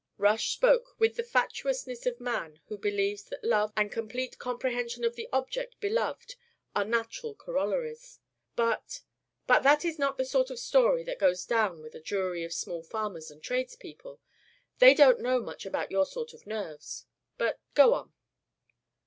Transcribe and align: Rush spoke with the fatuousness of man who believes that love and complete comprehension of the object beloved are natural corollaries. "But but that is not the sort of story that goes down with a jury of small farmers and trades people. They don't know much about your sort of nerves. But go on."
Rush 0.17 0.49
spoke 0.53 0.99
with 0.99 1.15
the 1.15 1.21
fatuousness 1.21 2.07
of 2.07 2.19
man 2.19 2.59
who 2.69 2.77
believes 2.79 3.21
that 3.25 3.43
love 3.43 3.71
and 3.77 3.91
complete 3.91 4.39
comprehension 4.39 5.03
of 5.03 5.15
the 5.15 5.29
object 5.31 5.79
beloved 5.79 6.37
are 6.75 6.83
natural 6.83 7.35
corollaries. 7.35 8.17
"But 8.55 9.01
but 9.45 9.59
that 9.61 9.85
is 9.85 9.99
not 9.99 10.17
the 10.17 10.25
sort 10.25 10.49
of 10.49 10.57
story 10.57 11.03
that 11.03 11.19
goes 11.19 11.45
down 11.45 11.83
with 11.83 11.93
a 11.93 12.01
jury 12.01 12.43
of 12.43 12.51
small 12.51 12.81
farmers 12.81 13.29
and 13.29 13.43
trades 13.43 13.75
people. 13.75 14.19
They 14.79 14.95
don't 14.95 15.19
know 15.19 15.39
much 15.39 15.67
about 15.67 15.91
your 15.91 16.07
sort 16.07 16.33
of 16.33 16.47
nerves. 16.47 17.05
But 17.37 17.59
go 17.75 17.93
on." 17.93 18.11